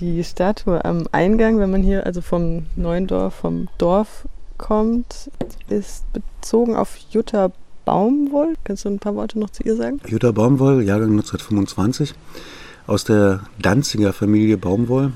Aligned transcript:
Die 0.00 0.24
Statue 0.24 0.84
am 0.84 1.06
Eingang, 1.12 1.58
wenn 1.58 1.70
man 1.70 1.82
hier 1.82 2.04
also 2.04 2.20
vom 2.20 2.66
neuen 2.74 3.06
Dorf, 3.06 3.34
vom 3.34 3.68
Dorf 3.78 4.26
kommt, 4.58 5.30
ist 5.68 6.04
bezogen 6.12 6.74
auf 6.74 6.96
Jutta 7.10 7.52
Baumwoll. 7.84 8.54
Kannst 8.64 8.84
du 8.84 8.88
ein 8.88 8.98
paar 8.98 9.14
Worte 9.14 9.38
noch 9.38 9.50
zu 9.50 9.62
ihr 9.62 9.76
sagen? 9.76 10.00
Jutta 10.08 10.32
Baumwoll, 10.32 10.82
Jahrgang 10.82 11.10
1925, 11.10 12.14
aus 12.88 13.04
der 13.04 13.44
Danziger 13.60 14.12
Familie 14.12 14.58
Baumwoll. 14.58 15.12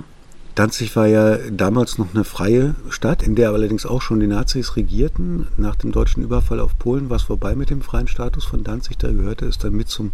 Danzig 0.55 0.95
war 0.95 1.07
ja 1.07 1.39
damals 1.51 1.99
noch 1.99 2.15
eine 2.15 2.25
freie 2.25 2.77
Stadt, 2.89 3.25
in 3.25 3.35
der 3.35 3.51
allerdings 3.51 3.85
auch 3.85 4.03
schon 4.03 4.21
die 4.21 4.27
Nazis 4.29 4.77
regierten. 4.77 5.49
Nach 5.57 5.75
dem 5.75 5.91
deutschen 5.91 6.23
Überfall 6.23 6.61
auf 6.61 6.79
Polen 6.79 7.11
war 7.11 7.17
es 7.17 7.23
vorbei 7.23 7.57
mit 7.57 7.71
dem 7.71 7.83
freien 7.83 8.09
Status 8.09 8.45
von 8.45 8.63
Danzig. 8.63 8.99
Da 8.99 9.11
gehörte 9.11 9.47
es 9.47 9.59
dann 9.59 9.73
mit 9.75 9.89
zum 9.89 10.13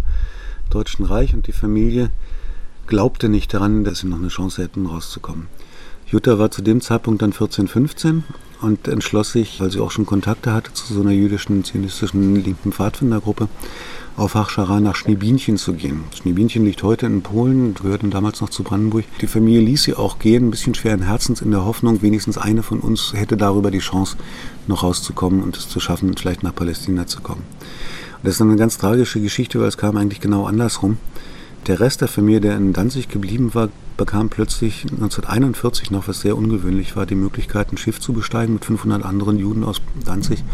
Deutschen 0.70 1.04
Reich 1.04 1.34
und 1.34 1.46
die 1.46 1.52
Familie 1.52 2.10
glaubte 2.86 3.28
nicht 3.28 3.52
daran, 3.54 3.84
dass 3.84 4.00
sie 4.00 4.06
noch 4.06 4.18
eine 4.18 4.28
Chance 4.28 4.62
hätten, 4.62 4.86
rauszukommen. 4.86 5.48
Jutta 6.06 6.38
war 6.38 6.50
zu 6.50 6.62
dem 6.62 6.80
Zeitpunkt 6.80 7.22
dann 7.22 7.32
14, 7.32 7.66
15 7.66 8.24
und 8.60 8.88
entschloss 8.88 9.32
sich, 9.32 9.60
weil 9.60 9.70
sie 9.70 9.80
auch 9.80 9.90
schon 9.90 10.06
Kontakte 10.06 10.52
hatte 10.52 10.72
zu 10.72 10.92
so 10.92 11.00
einer 11.00 11.10
jüdischen, 11.10 11.64
zionistischen 11.64 12.36
linken 12.36 12.72
Pfadfindergruppe, 12.72 13.48
auf 14.16 14.34
Hachschara 14.34 14.80
nach 14.80 14.94
Schneebinchen 14.94 15.56
zu 15.56 15.72
gehen. 15.72 16.04
Schneebinchen 16.14 16.64
liegt 16.64 16.82
heute 16.82 17.06
in 17.06 17.22
Polen, 17.22 17.74
gehörte 17.74 18.06
damals 18.08 18.40
noch 18.40 18.50
zu 18.50 18.62
Brandenburg. 18.62 19.04
Die 19.20 19.26
Familie 19.26 19.60
ließ 19.60 19.82
sie 19.82 19.94
auch 19.94 20.18
gehen, 20.18 20.46
ein 20.46 20.50
bisschen 20.50 20.74
schweren 20.74 21.02
Herzens 21.02 21.40
in 21.40 21.50
der 21.50 21.64
Hoffnung, 21.64 22.00
wenigstens 22.00 22.38
eine 22.38 22.62
von 22.62 22.80
uns 22.80 23.12
hätte 23.14 23.36
darüber 23.36 23.70
die 23.70 23.80
Chance, 23.80 24.16
noch 24.68 24.82
rauszukommen 24.82 25.42
und 25.42 25.56
es 25.56 25.68
zu 25.68 25.80
schaffen, 25.80 26.14
vielleicht 26.16 26.42
nach 26.42 26.54
Palästina 26.54 27.06
zu 27.06 27.20
kommen. 27.20 27.42
Und 28.18 28.24
das 28.24 28.34
ist 28.36 28.40
eine 28.40 28.56
ganz 28.56 28.78
tragische 28.78 29.20
Geschichte, 29.20 29.58
weil 29.58 29.68
es 29.68 29.78
kam 29.78 29.96
eigentlich 29.96 30.20
genau 30.20 30.46
andersrum. 30.46 30.98
Der 31.66 31.80
Rest 31.80 32.02
der 32.02 32.08
Familie, 32.08 32.42
der 32.42 32.56
in 32.58 32.74
Danzig 32.74 33.08
geblieben 33.08 33.54
war, 33.54 33.70
bekam 33.96 34.28
plötzlich 34.28 34.82
1941 34.82 35.90
noch, 35.90 36.08
was 36.08 36.20
sehr 36.20 36.36
ungewöhnlich 36.36 36.94
war, 36.94 37.06
die 37.06 37.14
Möglichkeit, 37.14 37.72
ein 37.72 37.78
Schiff 37.78 38.00
zu 38.00 38.12
besteigen 38.12 38.52
mit 38.52 38.66
500 38.66 39.02
anderen 39.02 39.38
Juden 39.38 39.64
aus 39.64 39.80
Danzig, 40.04 40.44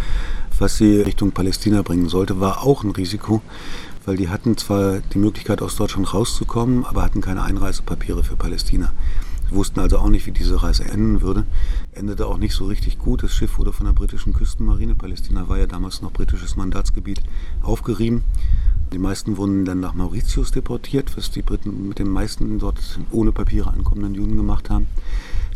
was 0.61 0.77
sie 0.77 1.01
Richtung 1.01 1.33
Palästina 1.33 1.83
bringen 1.83 2.09
sollte. 2.09 2.39
War 2.39 2.63
auch 2.63 2.85
ein 2.85 2.93
Risiko, 2.93 3.43
weil 4.07 4.19
die 4.19 4.29
hatten 4.29 4.57
zwar 4.57 5.01
die 5.01 5.19
Möglichkeit, 5.19 5.63
aus 5.63 5.75
Deutschland 5.75 6.15
rauszukommen, 6.15 6.85
aber 6.85 7.03
hatten 7.03 7.23
keine 7.23 7.43
Einreisepapiere 7.43 8.23
für 8.23 8.37
Palästina. 8.37 8.93
Sie 9.49 9.57
wussten 9.57 9.81
also 9.81 9.99
auch 9.99 10.11
nicht, 10.11 10.27
wie 10.27 10.33
diese 10.33 10.63
Reise 10.63 10.85
enden 10.85 11.23
würde. 11.23 11.45
Endete 11.91 12.27
auch 12.27 12.39
nicht 12.39 12.55
so 12.55 12.67
richtig 12.67 13.01
gut. 13.01 13.25
Das 13.25 13.35
Schiff 13.35 13.59
wurde 13.59 13.73
von 13.73 13.87
der 13.87 13.95
britischen 13.95 14.33
Küstenmarine, 14.33 14.95
Palästina 14.95 15.49
war 15.49 15.59
ja 15.59 15.67
damals 15.67 16.03
noch 16.03 16.13
britisches 16.13 16.55
Mandatsgebiet, 16.55 17.21
aufgerieben. 17.63 18.23
Die 18.93 18.99
meisten 18.99 19.37
wurden 19.37 19.65
dann 19.65 19.79
nach 19.79 19.95
Mauritius 19.95 20.51
deportiert, 20.51 21.17
was 21.17 21.31
die 21.31 21.43
Briten 21.43 21.89
mit 21.89 22.01
den 22.01 22.11
meisten 22.11 22.59
dort 22.59 22.79
ohne 23.13 23.31
Papiere 23.31 23.73
ankommenden 23.73 24.15
Juden 24.15 24.37
gemacht 24.37 24.69
haben. 24.69 24.89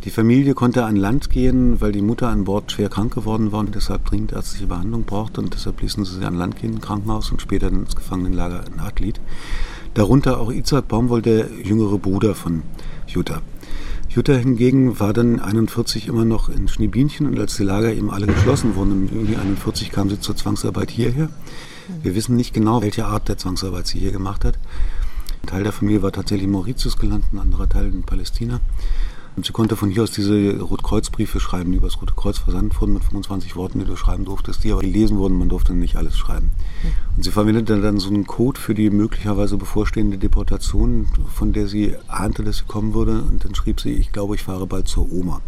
Die 0.04 0.10
Familie 0.10 0.54
konnte 0.54 0.84
an 0.84 0.96
Land 0.96 1.30
gehen, 1.30 1.80
weil 1.80 1.90
die 1.90 2.02
Mutter 2.02 2.28
an 2.28 2.44
Bord 2.44 2.70
schwer 2.70 2.90
krank 2.90 3.14
geworden 3.14 3.52
war 3.52 3.60
und 3.60 3.74
deshalb 3.74 4.04
dringend 4.04 4.32
ärztliche 4.32 4.66
Behandlung 4.66 5.04
brauchte. 5.04 5.40
Und 5.40 5.54
deshalb 5.54 5.80
ließen 5.80 6.04
sie 6.04 6.18
sie 6.18 6.24
an 6.24 6.36
Land 6.36 6.60
gehen, 6.60 6.74
im 6.74 6.80
Krankenhaus 6.80 7.32
und 7.32 7.40
später 7.40 7.68
ins 7.68 7.96
Gefangenenlager 7.96 8.64
in 8.72 8.78
Adlid. 8.78 9.20
Darunter 9.94 10.38
auch 10.38 10.52
Isaac 10.52 10.88
Baumwoll, 10.88 11.22
der 11.22 11.48
jüngere 11.62 11.98
Bruder 11.98 12.34
von 12.34 12.62
Jutta. 13.08 13.40
Jutta 14.10 14.34
hingegen 14.34 15.00
war 15.00 15.12
dann 15.12 15.40
41 15.40 16.06
immer 16.06 16.24
noch 16.24 16.48
in 16.48 16.68
Schneebinchen 16.68 17.26
und 17.26 17.38
als 17.40 17.56
die 17.56 17.64
Lager 17.64 17.92
eben 17.92 18.10
alle 18.10 18.26
geschlossen 18.26 18.76
wurden, 18.76 19.08
im 19.08 19.20
Juli 19.20 19.36
41 19.36 19.90
kam 19.90 20.08
sie 20.10 20.20
zur 20.20 20.36
Zwangsarbeit 20.36 20.90
hierher. 20.90 21.30
Wir 22.02 22.14
wissen 22.14 22.36
nicht 22.36 22.54
genau, 22.54 22.82
welche 22.82 23.06
Art 23.06 23.28
der 23.28 23.38
Zwangsarbeit 23.38 23.86
sie 23.86 23.98
hier 23.98 24.12
gemacht 24.12 24.44
hat. 24.44 24.58
Ein 25.42 25.48
Teil 25.48 25.62
der 25.62 25.72
Familie 25.72 26.02
war 26.02 26.12
tatsächlich 26.12 26.44
in 26.44 26.52
Mauritius 26.52 26.96
gelandet, 26.96 27.32
ein 27.32 27.38
anderer 27.38 27.68
Teil 27.68 27.86
in 27.86 28.02
Palästina. 28.02 28.60
Und 29.36 29.44
sie 29.44 29.52
konnte 29.52 29.74
von 29.74 29.90
hier 29.90 30.04
aus 30.04 30.12
diese 30.12 30.60
Rotkreuzbriefe 30.60 31.40
schreiben, 31.40 31.72
die 31.72 31.78
über 31.78 31.88
das 31.88 32.00
Rote 32.00 32.14
Kreuz 32.14 32.38
versandt 32.38 32.80
wurden 32.80 32.94
mit 32.94 33.02
25 33.02 33.56
Worten, 33.56 33.80
die 33.80 33.84
du 33.84 33.96
schreiben 33.96 34.24
durftest, 34.24 34.62
die 34.62 34.70
aber 34.70 34.80
gelesen 34.80 35.18
wurden, 35.18 35.36
man 35.36 35.48
durfte 35.48 35.74
nicht 35.74 35.96
alles 35.96 36.16
schreiben. 36.16 36.52
Und 37.16 37.24
sie 37.24 37.32
verwendete 37.32 37.80
dann 37.80 37.98
so 37.98 38.10
einen 38.10 38.26
Code 38.26 38.60
für 38.60 38.74
die 38.74 38.90
möglicherweise 38.90 39.56
bevorstehende 39.56 40.18
Deportation, 40.18 41.08
von 41.34 41.52
der 41.52 41.66
sie 41.66 41.96
ahnte, 42.06 42.44
dass 42.44 42.58
sie 42.58 42.64
kommen 42.64 42.94
würde. 42.94 43.22
Und 43.22 43.44
dann 43.44 43.56
schrieb 43.56 43.80
sie, 43.80 43.94
ich 43.94 44.12
glaube, 44.12 44.36
ich 44.36 44.42
fahre 44.42 44.68
bald 44.68 44.86
zur 44.86 45.10
Oma. 45.10 45.40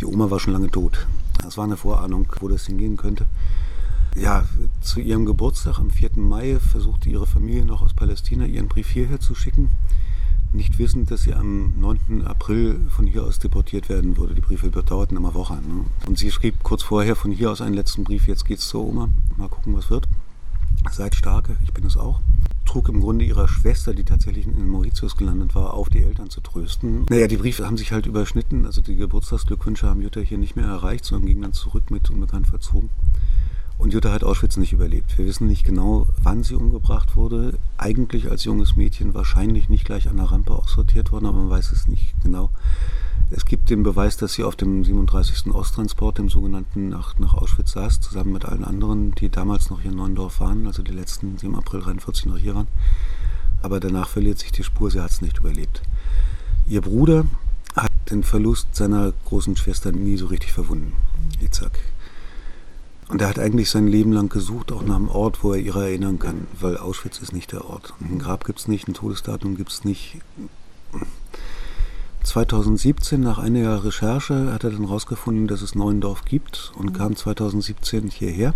Die 0.00 0.04
Oma 0.04 0.28
war 0.30 0.40
schon 0.40 0.52
lange 0.52 0.70
tot. 0.70 1.06
Das 1.40 1.56
war 1.56 1.64
eine 1.64 1.76
Vorahnung, 1.76 2.26
wo 2.40 2.48
das 2.48 2.66
hingehen 2.66 2.96
könnte. 2.96 3.26
Ja, 4.20 4.44
zu 4.80 5.00
ihrem 5.00 5.26
Geburtstag 5.26 5.78
am 5.78 5.90
4. 5.90 6.10
Mai 6.16 6.58
versuchte 6.58 7.08
ihre 7.08 7.26
Familie 7.26 7.64
noch 7.64 7.82
aus 7.82 7.94
Palästina 7.94 8.46
ihren 8.46 8.68
Brief 8.68 8.90
hierher 8.90 9.20
zu 9.20 9.34
schicken 9.34 9.70
nicht 10.52 10.78
wissend, 10.78 11.10
dass 11.10 11.22
sie 11.22 11.34
am 11.34 11.78
9. 11.78 12.24
April 12.24 12.80
von 12.88 13.06
hier 13.06 13.24
aus 13.24 13.38
deportiert 13.38 13.88
werden 13.88 14.16
würde. 14.16 14.34
Die 14.34 14.40
Briefe 14.40 14.70
dauerten 14.70 15.16
immer 15.16 15.34
Wochen. 15.34 15.54
Ne? 15.54 15.84
Und 16.06 16.18
sie 16.18 16.30
schrieb 16.30 16.62
kurz 16.62 16.82
vorher 16.82 17.16
von 17.16 17.30
hier 17.30 17.50
aus 17.50 17.60
einen 17.60 17.74
letzten 17.74 18.04
Brief, 18.04 18.26
jetzt 18.28 18.44
geht's 18.44 18.68
zur 18.68 18.86
Oma, 18.86 19.08
mal 19.36 19.48
gucken, 19.48 19.76
was 19.76 19.90
wird. 19.90 20.08
Seid 20.90 21.14
starke, 21.14 21.56
ich 21.64 21.72
bin 21.72 21.84
es 21.84 21.96
auch. 21.96 22.20
Trug 22.64 22.88
im 22.88 23.00
Grunde 23.00 23.24
ihrer 23.24 23.48
Schwester, 23.48 23.94
die 23.94 24.04
tatsächlich 24.04 24.46
in 24.46 24.68
Mauritius 24.68 25.16
gelandet 25.16 25.54
war, 25.54 25.74
auf, 25.74 25.88
die 25.88 26.02
Eltern 26.02 26.30
zu 26.30 26.40
trösten. 26.40 27.06
Naja, 27.08 27.26
die 27.26 27.38
Briefe 27.38 27.66
haben 27.66 27.76
sich 27.76 27.92
halt 27.92 28.06
überschnitten. 28.06 28.66
Also 28.66 28.80
die 28.80 28.96
Geburtstagsglückwünsche 28.96 29.86
haben 29.86 30.02
Jutta 30.02 30.20
hier 30.20 30.38
nicht 30.38 30.56
mehr 30.56 30.66
erreicht, 30.66 31.04
sondern 31.04 31.26
gingen 31.26 31.42
dann 31.42 31.52
zurück 31.52 31.90
mit 31.90 32.10
unbekannt 32.10 32.46
verzogen. 32.46 32.90
Und 33.78 33.92
Jutta 33.92 34.10
hat 34.10 34.24
Auschwitz 34.24 34.56
nicht 34.56 34.72
überlebt. 34.72 35.16
Wir 35.16 35.26
wissen 35.26 35.46
nicht 35.46 35.64
genau, 35.64 36.08
wann 36.20 36.42
sie 36.42 36.56
umgebracht 36.56 37.14
wurde. 37.14 37.56
Eigentlich 37.76 38.28
als 38.28 38.42
junges 38.42 38.74
Mädchen 38.74 39.14
wahrscheinlich 39.14 39.68
nicht 39.68 39.84
gleich 39.84 40.08
an 40.08 40.16
der 40.16 40.32
Rampe 40.32 40.52
aussortiert 40.52 41.12
worden, 41.12 41.26
aber 41.26 41.38
man 41.38 41.50
weiß 41.50 41.70
es 41.70 41.86
nicht 41.86 42.12
genau. 42.24 42.50
Es 43.30 43.44
gibt 43.44 43.70
den 43.70 43.84
Beweis, 43.84 44.16
dass 44.16 44.32
sie 44.32 44.42
auf 44.42 44.56
dem 44.56 44.82
37. 44.82 45.54
Osttransport, 45.54 46.18
dem 46.18 46.28
sogenannten, 46.28 46.88
nach, 46.88 47.18
nach 47.18 47.34
Auschwitz 47.34 47.72
saß, 47.72 48.00
zusammen 48.00 48.32
mit 48.32 48.46
allen 48.46 48.64
anderen, 48.64 49.14
die 49.14 49.28
damals 49.28 49.70
noch 49.70 49.80
hier 49.80 49.92
in 49.92 49.96
Neuendorf 49.96 50.40
waren, 50.40 50.66
also 50.66 50.82
die 50.82 50.92
letzten, 50.92 51.36
die 51.36 51.46
im 51.46 51.54
April 51.54 51.80
43 51.80 52.26
noch 52.26 52.38
hier 52.38 52.56
waren. 52.56 52.68
Aber 53.62 53.78
danach 53.78 54.08
verliert 54.08 54.40
sich 54.40 54.50
die 54.50 54.64
Spur, 54.64 54.90
sie 54.90 55.00
hat 55.00 55.10
es 55.10 55.20
nicht 55.20 55.38
überlebt. 55.38 55.82
Ihr 56.66 56.80
Bruder 56.80 57.26
hat 57.76 57.92
den 58.10 58.24
Verlust 58.24 58.74
seiner 58.74 59.12
großen 59.26 59.56
Schwester 59.56 59.92
nie 59.92 60.16
so 60.16 60.26
richtig 60.26 60.52
verwunden, 60.52 60.94
Itzhak. 61.40 61.78
Und 63.08 63.22
er 63.22 63.28
hat 63.28 63.38
eigentlich 63.38 63.70
sein 63.70 63.86
Leben 63.86 64.12
lang 64.12 64.28
gesucht, 64.28 64.70
auch 64.70 64.82
nach 64.82 64.96
einem 64.96 65.08
Ort, 65.08 65.42
wo 65.42 65.52
er 65.54 65.60
ihrer 65.60 65.84
erinnern 65.84 66.18
kann, 66.18 66.46
weil 66.60 66.76
Auschwitz 66.76 67.18
ist 67.20 67.32
nicht 67.32 67.52
der 67.52 67.64
Ort. 67.64 67.94
Ein 68.00 68.18
Grab 68.18 68.44
gibt 68.44 68.58
es 68.58 68.68
nicht, 68.68 68.86
ein 68.86 68.94
Todesdatum 68.94 69.56
gibt 69.56 69.70
es 69.70 69.84
nicht. 69.84 70.18
2017, 72.22 73.20
nach 73.20 73.38
einiger 73.38 73.82
Recherche, 73.82 74.52
hat 74.52 74.64
er 74.64 74.70
dann 74.70 74.86
herausgefunden, 74.86 75.46
dass 75.46 75.62
es 75.62 75.74
Neuendorf 75.74 76.26
gibt 76.26 76.72
und 76.76 76.92
kam 76.92 77.16
2017 77.16 78.10
hierher. 78.10 78.52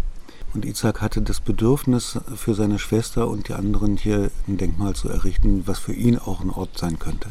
Und 0.52 0.66
Isaac 0.66 1.00
hatte 1.00 1.22
das 1.22 1.40
Bedürfnis, 1.40 2.18
für 2.36 2.54
seine 2.54 2.78
Schwester 2.78 3.28
und 3.28 3.48
die 3.48 3.54
anderen 3.54 3.96
hier 3.96 4.30
ein 4.46 4.58
Denkmal 4.58 4.94
zu 4.94 5.08
errichten, 5.08 5.62
was 5.64 5.78
für 5.78 5.94
ihn 5.94 6.18
auch 6.18 6.42
ein 6.42 6.50
Ort 6.50 6.76
sein 6.76 6.98
könnte 6.98 7.30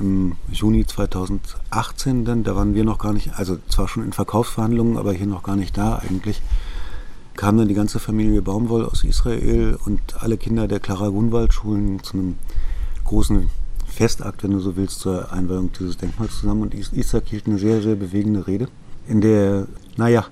im 0.00 0.36
Juni 0.50 0.86
2018 0.86 2.24
dann, 2.24 2.42
da 2.42 2.56
waren 2.56 2.74
wir 2.74 2.84
noch 2.84 2.98
gar 2.98 3.12
nicht, 3.12 3.38
also 3.38 3.58
zwar 3.68 3.86
schon 3.86 4.02
in 4.02 4.12
Verkaufsverhandlungen, 4.12 4.96
aber 4.96 5.12
hier 5.12 5.26
noch 5.26 5.42
gar 5.42 5.56
nicht 5.56 5.76
da 5.76 5.96
eigentlich, 5.96 6.42
kam 7.36 7.56
dann 7.56 7.68
die 7.68 7.74
ganze 7.74 7.98
Familie 7.98 8.42
Baumwoll 8.42 8.84
aus 8.84 9.04
Israel 9.04 9.78
und 9.84 10.00
alle 10.18 10.36
Kinder 10.36 10.66
der 10.66 10.80
Clara 10.80 11.08
Gunwald 11.08 11.54
Schulen 11.54 12.02
zu 12.02 12.14
einem 12.14 12.38
großen 13.04 13.48
Festakt, 13.86 14.42
wenn 14.42 14.52
du 14.52 14.60
so 14.60 14.76
willst, 14.76 15.00
zur 15.00 15.32
Einweihung 15.32 15.70
dieses 15.78 15.96
Denkmals 15.96 16.40
zusammen. 16.40 16.62
Und 16.62 16.74
Isaac 16.74 17.28
hielt 17.28 17.46
eine 17.46 17.58
sehr, 17.58 17.82
sehr 17.82 17.96
bewegende 17.96 18.46
Rede, 18.46 18.68
in 19.06 19.20
der, 19.20 19.66
naja, 19.96 20.26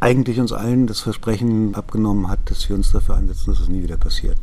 eigentlich 0.00 0.38
uns 0.38 0.52
allen 0.52 0.86
das 0.86 1.00
Versprechen 1.00 1.74
abgenommen 1.74 2.28
hat, 2.28 2.50
dass 2.50 2.68
wir 2.68 2.76
uns 2.76 2.92
dafür 2.92 3.16
einsetzen, 3.16 3.50
dass 3.50 3.60
es 3.60 3.68
nie 3.68 3.82
wieder 3.82 3.96
passiert. 3.96 4.36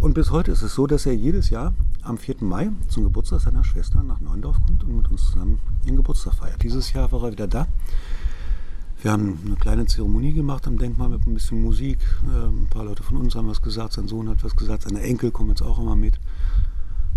Und 0.00 0.14
bis 0.14 0.30
heute 0.30 0.52
ist 0.52 0.62
es 0.62 0.74
so, 0.74 0.86
dass 0.86 1.06
er 1.06 1.14
jedes 1.14 1.50
Jahr 1.50 1.74
am 2.08 2.16
4. 2.16 2.36
Mai 2.40 2.70
zum 2.88 3.04
Geburtstag 3.04 3.40
seiner 3.40 3.64
Schwester 3.64 4.02
nach 4.02 4.20
Neundorf 4.20 4.56
kommt 4.66 4.82
und 4.82 4.96
mit 4.96 5.10
uns 5.10 5.30
zusammen 5.30 5.60
ihren 5.84 5.96
Geburtstag 5.96 6.34
feiert. 6.34 6.62
Dieses 6.62 6.92
Jahr 6.92 7.12
war 7.12 7.22
er 7.24 7.32
wieder 7.32 7.46
da. 7.46 7.66
Wir 9.02 9.12
haben 9.12 9.38
eine 9.44 9.56
kleine 9.56 9.86
Zeremonie 9.86 10.32
gemacht 10.32 10.66
am 10.66 10.78
Denkmal 10.78 11.10
mit 11.10 11.26
ein 11.26 11.34
bisschen 11.34 11.62
Musik. 11.62 11.98
Ähm, 12.24 12.62
ein 12.62 12.66
paar 12.68 12.84
Leute 12.84 13.02
von 13.02 13.18
uns 13.18 13.34
haben 13.34 13.46
was 13.46 13.62
gesagt, 13.62 13.92
sein 13.92 14.08
Sohn 14.08 14.28
hat 14.28 14.42
was 14.42 14.56
gesagt, 14.56 14.84
seine 14.84 15.02
Enkel 15.02 15.30
kommen 15.30 15.50
jetzt 15.50 15.62
auch 15.62 15.78
immer 15.78 15.96
mit. 15.96 16.18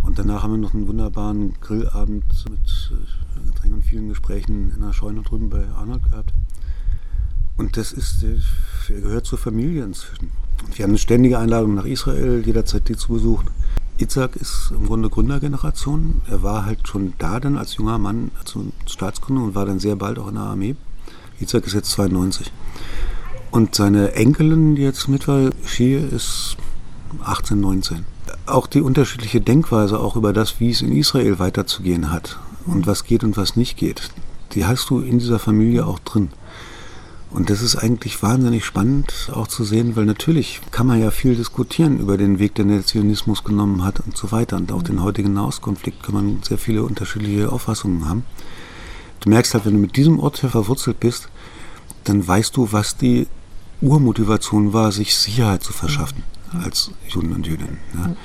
Und 0.04 0.20
danach 0.20 0.44
haben 0.44 0.52
wir 0.52 0.58
noch 0.58 0.74
einen 0.74 0.88
wunderbaren 0.88 1.54
Grillabend 1.62 2.26
mit 2.50 2.92
äh, 2.92 3.48
Getränken 3.48 3.76
und 3.76 3.84
vielen 3.84 4.10
Gesprächen 4.10 4.74
in 4.76 4.82
der 4.82 4.94
Scheune 4.94 5.22
drüben 5.22 5.50
bei 5.50 5.68
Arnold 5.70 6.04
gehabt. 6.04 6.34
Und 7.56 7.78
das 7.78 7.94
ist, 7.94 8.24
äh, 8.24 8.38
er 8.94 9.02
gehört 9.02 9.26
zur 9.26 9.38
Familie 9.38 9.86
inzwischen. 9.86 10.32
Wir 10.76 10.84
haben 10.84 10.92
eine 10.92 11.00
ständige 11.00 11.40
Einladung 11.40 11.76
nach 11.76 11.86
Israel, 11.86 12.44
jederzeit 12.46 12.90
die 12.90 12.96
zu 12.98 13.14
besuchen. 13.14 13.48
Itzhak 14.02 14.36
ist 14.36 14.72
im 14.72 14.88
Grunde 14.88 15.10
Gründergeneration. 15.10 16.22
Er 16.28 16.42
war 16.42 16.66
halt 16.66 16.88
schon 16.88 17.14
da 17.20 17.40
dann 17.40 17.58
als 17.58 17.78
junger 17.78 17.98
Mann 17.98 18.32
zur 18.46 18.66
Staatsgründung 18.88 19.46
und 19.46 19.56
war 19.56 19.66
dann 19.66 19.80
sehr 19.80 19.96
bald 19.96 20.18
auch 20.18 20.28
in 20.30 20.36
der 20.36 20.44
Armee. 20.44 20.76
Itzhak 21.40 21.68
ist 21.68 21.74
jetzt 21.74 21.92
92. 21.92 22.52
Und 23.52 23.76
seine 23.76 24.14
Enkelin, 24.14 24.76
die 24.76 24.82
jetzt 24.82 25.08
mit 25.08 25.28
war, 25.28 25.52
Shie, 25.66 25.96
ist 25.96 26.58
18, 27.24 27.60
19. 27.60 28.06
auch 28.46 28.68
die 28.68 28.82
unterschiedliche 28.82 29.42
Denkweise 29.42 30.00
auch 30.00 30.16
über 30.16 30.34
das, 30.34 30.60
wie 30.60 30.72
es 30.72 30.82
in 30.82 30.96
Israel 30.96 31.40
weiterzugehen 31.40 32.12
hat 32.12 32.40
und 32.66 32.88
was 32.88 33.04
geht 33.04 33.24
und 33.24 33.38
was 33.38 33.56
nicht 33.56 33.78
geht, 33.78 34.10
die 34.54 34.66
hast 34.66 34.90
du 34.90 35.00
in 35.00 35.20
dieser 35.20 35.40
Familie 35.40 35.86
auch 35.86 36.00
drin. 36.00 36.30
Und 37.34 37.50
das 37.50 37.62
ist 37.62 37.78
eigentlich 37.78 38.22
wahnsinnig 38.22 38.66
spannend 38.66 39.32
auch 39.34 39.48
zu 39.48 39.64
sehen, 39.64 39.96
weil 39.96 40.06
natürlich 40.06 40.60
kann 40.72 40.86
man 40.86 41.00
ja 41.00 41.12
viel 41.12 41.36
diskutieren 41.36 42.00
über 42.00 42.18
den 42.18 42.40
Weg, 42.40 42.56
den 42.56 42.68
der 42.68 42.86
Zionismus 42.86 43.44
genommen 43.46 43.84
hat 43.84 44.02
und 44.02 44.18
so 44.18 44.32
weiter. 44.32 44.58
Und 44.58 44.72
auch 44.72 44.84
den 44.84 45.02
heutigen 45.02 45.34
Nahostkonflikt 45.34 46.04
kann 46.04 46.14
man 46.14 46.40
sehr 46.44 46.58
viele 46.58 46.84
unterschiedliche 46.84 47.52
Auffassungen 47.52 48.08
haben. 48.08 48.26
Du 49.22 49.30
merkst 49.30 49.54
halt, 49.54 49.66
wenn 49.66 49.74
du 49.74 49.80
mit 49.80 49.96
diesem 49.96 50.20
Ort 50.20 50.42
hier 50.42 50.50
verwurzelt 50.50 51.00
bist, 51.00 51.30
dann 52.04 52.28
weißt 52.28 52.58
du, 52.58 52.72
was 52.72 52.98
die 52.98 53.28
Urmotivation 53.80 54.74
war, 54.74 54.92
sich 54.92 55.16
Sicherheit 55.16 55.64
zu 55.64 55.72
verschaffen 55.72 56.24
als 56.64 56.92
Juden 57.08 57.34
und 57.34 57.48
Jüdinnen. 57.48 57.78
Ja. 57.94 58.16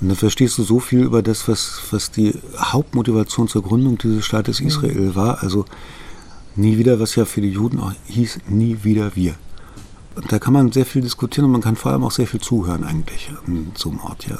Und 0.00 0.08
dann 0.08 0.16
verstehst 0.16 0.58
du 0.58 0.62
so 0.62 0.78
viel 0.78 1.00
über 1.00 1.22
das, 1.22 1.48
was, 1.48 1.80
was 1.90 2.10
die 2.10 2.34
Hauptmotivation 2.58 3.48
zur 3.48 3.62
Gründung 3.62 3.98
dieses 3.98 4.24
Staates 4.24 4.60
Israel 4.60 5.14
war. 5.14 5.42
Also 5.42 5.64
nie 6.56 6.78
wieder, 6.78 7.00
was 7.00 7.14
ja 7.14 7.24
für 7.24 7.40
die 7.40 7.50
Juden 7.50 7.80
auch 7.80 7.92
hieß, 8.06 8.40
nie 8.48 8.78
wieder 8.82 9.14
wir. 9.14 9.34
Und 10.14 10.32
da 10.32 10.38
kann 10.38 10.54
man 10.54 10.72
sehr 10.72 10.86
viel 10.86 11.02
diskutieren 11.02 11.46
und 11.46 11.52
man 11.52 11.60
kann 11.60 11.76
vor 11.76 11.92
allem 11.92 12.04
auch 12.04 12.10
sehr 12.10 12.26
viel 12.26 12.40
zuhören 12.40 12.84
eigentlich 12.84 13.30
so 13.74 13.90
einem 13.90 14.00
Ort 14.00 14.24
hier. 14.24 14.38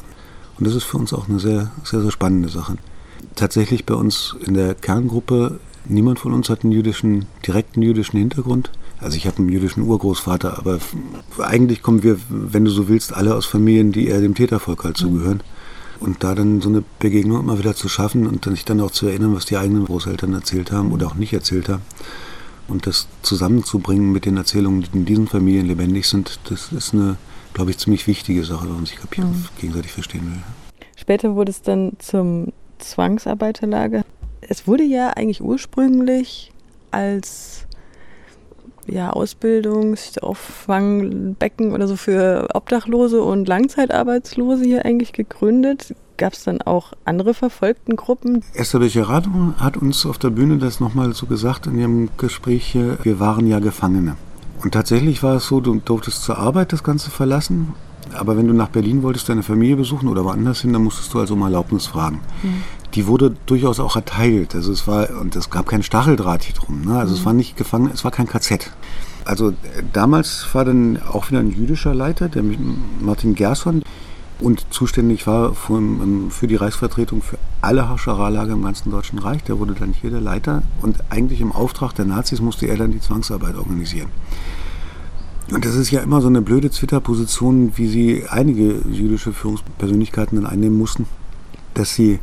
Und 0.59 0.67
das 0.67 0.75
ist 0.75 0.85
für 0.85 0.97
uns 0.97 1.13
auch 1.13 1.29
eine 1.29 1.39
sehr, 1.39 1.71
sehr, 1.85 2.01
sehr 2.01 2.11
spannende 2.11 2.49
Sache. 2.49 2.77
Tatsächlich 3.35 3.85
bei 3.85 3.95
uns 3.95 4.35
in 4.47 4.55
der 4.55 4.75
Kerngruppe, 4.75 5.61
niemand 5.85 6.19
von 6.19 6.33
uns 6.33 6.49
hat 6.49 6.65
einen 6.65 6.73
jüdischen, 6.73 7.27
direkten 7.47 7.83
jüdischen 7.83 8.19
Hintergrund. 8.19 8.71
Also 8.99 9.19
ich 9.19 9.27
habe 9.27 9.39
einen 9.39 9.51
jüdischen 9.51 9.83
Urgroßvater, 9.83 10.59
aber 10.59 10.79
eigentlich 11.39 11.83
kommen 11.83 12.03
wir, 12.03 12.19
wenn 12.31 12.65
du 12.65 12.71
so 12.71 12.89
willst, 12.89 13.13
alle 13.13 13.35
aus 13.35 13.45
Familien, 13.45 13.93
die 13.93 14.07
eher 14.07 14.23
dem 14.23 14.35
Tätervolk 14.35 14.85
halt 14.85 14.97
zugehören. 14.97 15.43
Und 16.01 16.23
da 16.23 16.35
dann 16.35 16.61
so 16.61 16.69
eine 16.69 16.83
Begegnung 16.99 17.41
immer 17.41 17.59
wieder 17.59 17.75
zu 17.75 17.89
schaffen 17.89 18.27
und 18.27 18.45
sich 18.45 18.65
dann 18.65 18.81
auch 18.81 18.91
zu 18.91 19.07
erinnern, 19.07 19.35
was 19.35 19.47
die 19.47 19.57
eigenen 19.57 19.87
Großeltern 19.87 20.33
erzählt 20.35 20.73
haben 20.73 20.93
oder 20.93 21.07
auch 21.07 21.15
nicht 21.15 21.33
erzählt 21.33 21.69
haben. 21.69 21.83
Und 22.69 22.87
das 22.87 23.07
zusammenzubringen 23.23 24.13
mit 24.13 24.25
den 24.25 24.37
Erzählungen, 24.37 24.83
die 24.83 24.99
in 24.99 25.05
diesen 25.05 25.29
Familien 25.29 25.67
lebendig 25.67 26.09
sind, 26.09 26.41
das 26.49 26.73
ist 26.73 26.95
eine, 26.95 27.17
glaube 27.55 27.71
ich, 27.71 27.79
ziemlich 27.79 28.07
wichtige 28.07 28.45
Sache, 28.45 28.67
wenn 28.67 28.75
man 28.75 28.87
sich 28.87 28.97
kapieren, 28.97 29.31
mhm. 29.31 29.61
gegenseitig 29.61 29.93
verstehen 29.93 30.27
will. 30.27 30.43
Später 30.97 31.35
wurde 31.35 31.51
es 31.51 31.63
dann 31.63 31.93
zum 31.99 32.53
Zwangsarbeiterlager. 32.79 34.05
Es 34.41 34.67
wurde 34.67 34.83
ja 34.83 35.11
eigentlich 35.11 35.41
ursprünglich 35.41 36.53
als 36.91 37.56
ja, 38.87 39.11
Ausbildungsauffangbecken 39.11 41.73
oder 41.73 41.89
so 41.89 41.97
für 41.97 42.49
Obdachlose 42.55 43.21
und 43.23 43.49
Langzeitarbeitslose 43.49 44.65
hier 44.65 44.85
eigentlich 44.85 45.13
gegründet. 45.13 45.97
Gab 46.17 46.33
es 46.33 46.45
dann 46.45 46.63
auch 46.63 46.93
andere 47.05 47.35
verfolgten 47.35 47.97
Gruppen? 47.97 48.43
Esther 48.55 48.79
Becherado 48.81 49.29
hat 49.59 49.77
uns 49.77 50.07
auf 50.07 50.17
der 50.19 50.31
Bühne 50.31 50.57
das 50.57 50.81
nochmal 50.81 51.13
so 51.13 51.27
gesagt 51.27 51.67
in 51.67 51.79
ihrem 51.79 52.09
Gespräch 52.17 52.67
hier, 52.67 52.97
wir 53.03 53.21
waren 53.21 53.47
ja 53.47 53.59
Gefangene. 53.59 54.17
Und 54.63 54.73
tatsächlich 54.73 55.23
war 55.23 55.37
es 55.37 55.47
so, 55.47 55.61
du 55.61 55.75
durftest 55.75 56.23
zur 56.23 56.39
Arbeit 56.39 56.73
das 56.73 56.83
Ganze 56.83 57.11
verlassen, 57.11 57.75
aber 58.15 58.39
wenn 58.39 58.49
du 58.49 58.55
nach 58.55 58.69
Berlin 58.69 59.03
wolltest, 59.03 59.29
deine 59.29 59.43
Familie 59.43 59.77
besuchen 59.77 60.09
oder 60.09 60.25
woanders 60.25 60.63
hin, 60.63 60.73
dann 60.73 60.85
musstest 60.85 61.13
du 61.13 61.19
also 61.19 61.35
um 61.35 61.43
Erlaubnis 61.43 61.87
fragen. 61.87 62.21
Mhm 62.43 62.63
die 62.97 63.07
wurde 63.07 63.37
durchaus 63.45 63.79
auch 63.79 63.95
erteilt. 63.95 64.55
Also 64.55 64.73
es 64.73 64.87
war, 64.87 65.11
und 65.21 65.37
es 65.37 65.51
gab 65.51 65.69
keinen 65.69 65.83
Stacheldraht 65.83 66.45
hier 66.45 66.55
drum. 66.55 66.81
Ne? 66.81 66.99
Also 66.99 67.13
mhm. 67.13 67.21
es 67.21 67.27
war 67.27 67.33
nicht 67.35 67.57
gefangen, 67.57 67.91
es 67.93 68.05
war 68.05 68.11
kein 68.11 68.27
KZ. 68.27 68.71
Also 69.25 69.51
äh, 69.51 69.55
damals 69.93 70.47
war 70.53 70.65
dann 70.65 70.99
auch 71.03 71.31
wieder 71.31 71.41
ein 71.41 71.51
jüdischer 71.51 71.95
Leiter, 71.95 72.29
der 72.29 72.43
Martin 73.01 73.35
Gerson, 73.35 73.83
und 74.39 74.67
zuständig 74.71 75.27
war 75.27 75.55
für, 75.55 75.79
ähm, 75.79 76.31
für 76.31 76.47
die 76.47 76.57
Reichsvertretung 76.57 77.23
für 77.23 77.39
alle 77.61 77.89
Hascharalager 77.89 78.53
im 78.53 78.63
ganzen 78.63 78.91
Deutschen 78.91 79.19
Reich. 79.19 79.43
Der 79.45 79.59
wurde 79.59 79.75
dann 79.75 79.93
hier 79.93 80.11
der 80.11 80.21
Leiter 80.21 80.63
und 80.81 80.97
eigentlich 81.11 81.41
im 81.41 81.53
Auftrag 81.53 81.93
der 81.95 82.07
Nazis 82.07 82.41
musste 82.41 82.67
er 82.67 82.77
dann 82.77 82.93
die 82.93 83.01
Zwangsarbeit 83.01 83.57
organisieren. 83.57 84.09
Und 85.53 85.65
das 85.65 85.75
ist 85.75 85.91
ja 85.91 86.01
immer 86.01 86.21
so 86.21 86.27
eine 86.27 86.43
blöde 86.43 86.71
Twitter-Position, 86.71 87.73
wie 87.77 87.89
sie 87.89 88.25
einige 88.29 88.81
jüdische 88.91 89.33
Führungspersönlichkeiten 89.33 90.41
dann 90.41 90.51
einnehmen 90.51 90.77
mussten, 90.77 91.07
dass 91.75 91.95
sie 91.95 92.19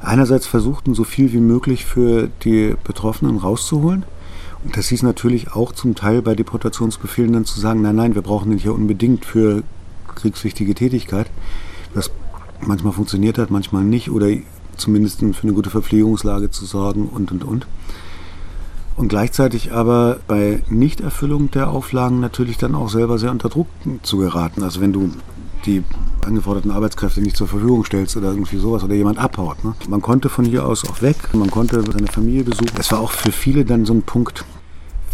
einerseits 0.00 0.46
versuchten, 0.46 0.94
so 0.94 1.04
viel 1.04 1.32
wie 1.32 1.40
möglich 1.40 1.84
für 1.84 2.28
die 2.44 2.74
Betroffenen 2.84 3.38
rauszuholen. 3.38 4.04
Und 4.64 4.76
das 4.76 4.88
hieß 4.88 5.02
natürlich 5.02 5.52
auch 5.52 5.72
zum 5.72 5.94
Teil 5.94 6.22
bei 6.22 6.34
Deportationsbefehlen 6.34 7.32
dann 7.32 7.44
zu 7.44 7.60
sagen, 7.60 7.82
nein, 7.82 7.96
nein, 7.96 8.14
wir 8.14 8.22
brauchen 8.22 8.50
den 8.50 8.58
hier 8.58 8.74
unbedingt 8.74 9.24
für 9.24 9.62
kriegswichtige 10.14 10.74
Tätigkeit. 10.74 11.28
Was 11.94 12.10
manchmal 12.60 12.92
funktioniert 12.92 13.38
hat, 13.38 13.50
manchmal 13.50 13.84
nicht. 13.84 14.10
Oder 14.10 14.28
zumindest 14.76 15.20
für 15.20 15.42
eine 15.42 15.52
gute 15.52 15.70
Verpflegungslage 15.70 16.50
zu 16.50 16.64
sorgen 16.64 17.08
und, 17.08 17.30
und, 17.32 17.44
und. 17.44 17.66
Und 18.96 19.08
gleichzeitig 19.08 19.72
aber 19.72 20.20
bei 20.26 20.62
Nichterfüllung 20.70 21.50
der 21.50 21.68
Auflagen 21.68 22.18
natürlich 22.18 22.56
dann 22.56 22.74
auch 22.74 22.88
selber 22.88 23.18
sehr 23.18 23.30
unter 23.30 23.50
Druck 23.50 23.68
zu 24.02 24.16
geraten. 24.16 24.62
Also 24.62 24.80
wenn 24.80 24.92
du 24.92 25.10
die 25.66 25.84
angeforderten 26.26 26.70
Arbeitskräfte 26.70 27.20
nicht 27.20 27.36
zur 27.36 27.48
Verfügung 27.48 27.84
stellst 27.84 28.16
oder 28.16 28.28
irgendwie 28.30 28.58
sowas 28.58 28.82
oder 28.82 28.94
jemand 28.94 29.18
abhaut. 29.18 29.64
Ne? 29.64 29.74
Man 29.88 30.02
konnte 30.02 30.28
von 30.28 30.44
hier 30.44 30.66
aus 30.66 30.88
auch 30.88 31.02
weg, 31.02 31.16
man 31.32 31.50
konnte 31.50 31.82
seine 31.82 32.06
Familie 32.06 32.44
besuchen. 32.44 32.72
Das 32.76 32.90
war 32.92 33.00
auch 33.00 33.10
für 33.10 33.32
viele 33.32 33.64
dann 33.64 33.86
so 33.86 33.94
ein 33.94 34.02
Punkt, 34.02 34.44